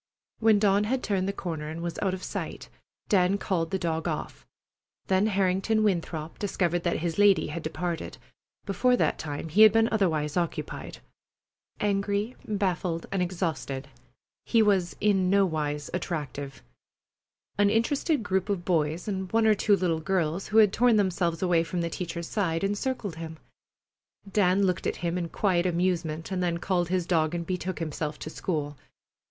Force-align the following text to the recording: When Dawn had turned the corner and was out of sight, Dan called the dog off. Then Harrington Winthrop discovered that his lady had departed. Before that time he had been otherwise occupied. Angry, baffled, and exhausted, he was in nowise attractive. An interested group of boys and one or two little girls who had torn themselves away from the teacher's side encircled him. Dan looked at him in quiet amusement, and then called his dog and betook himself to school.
When 0.39 0.57
Dawn 0.57 0.85
had 0.85 1.03
turned 1.03 1.27
the 1.27 1.31
corner 1.31 1.69
and 1.69 1.79
was 1.83 1.99
out 2.01 2.15
of 2.15 2.23
sight, 2.23 2.69
Dan 3.07 3.37
called 3.37 3.69
the 3.69 3.77
dog 3.77 4.07
off. 4.07 4.47
Then 5.05 5.27
Harrington 5.27 5.83
Winthrop 5.83 6.39
discovered 6.39 6.81
that 6.81 7.01
his 7.01 7.19
lady 7.19 7.49
had 7.49 7.61
departed. 7.61 8.17
Before 8.65 8.97
that 8.97 9.19
time 9.19 9.49
he 9.49 9.61
had 9.61 9.71
been 9.71 9.87
otherwise 9.91 10.35
occupied. 10.37 10.97
Angry, 11.79 12.35
baffled, 12.47 13.05
and 13.11 13.21
exhausted, 13.21 13.89
he 14.43 14.63
was 14.63 14.95
in 14.99 15.29
nowise 15.29 15.91
attractive. 15.93 16.63
An 17.59 17.69
interested 17.69 18.23
group 18.23 18.49
of 18.49 18.65
boys 18.65 19.07
and 19.07 19.31
one 19.31 19.45
or 19.45 19.53
two 19.53 19.75
little 19.75 19.99
girls 19.99 20.47
who 20.47 20.57
had 20.57 20.73
torn 20.73 20.95
themselves 20.95 21.43
away 21.43 21.63
from 21.63 21.81
the 21.81 21.91
teacher's 21.91 22.27
side 22.27 22.63
encircled 22.63 23.17
him. 23.17 23.37
Dan 24.33 24.63
looked 24.63 24.87
at 24.87 24.95
him 25.05 25.15
in 25.15 25.29
quiet 25.29 25.67
amusement, 25.67 26.31
and 26.31 26.41
then 26.41 26.57
called 26.57 26.89
his 26.89 27.05
dog 27.05 27.35
and 27.35 27.45
betook 27.45 27.77
himself 27.77 28.17
to 28.17 28.31
school. 28.31 28.75